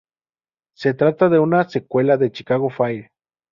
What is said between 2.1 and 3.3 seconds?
de "Chicago Fire".